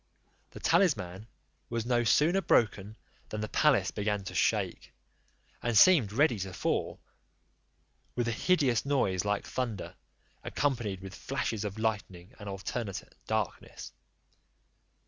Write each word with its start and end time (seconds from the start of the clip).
The 0.49 0.59
talisman 0.59 1.27
was 1.69 1.85
no 1.85 2.03
sooner 2.03 2.41
broken 2.41 2.95
than 3.29 3.41
the 3.41 3.47
palace 3.47 3.91
began 3.91 4.23
to 4.23 4.33
shake, 4.33 4.93
and 5.61 5.77
seemed 5.77 6.11
ready 6.11 6.39
to 6.39 6.53
fall, 6.53 6.99
with 8.15 8.27
a 8.27 8.31
hideous 8.31 8.83
noise 8.83 9.25
like 9.25 9.45
thunder, 9.45 9.93
accompanied 10.43 11.01
with 11.01 11.13
flashes 11.13 11.63
of 11.63 11.77
lightning, 11.77 12.33
and 12.39 12.49
alternate 12.49 13.13
darkness. 13.27 13.93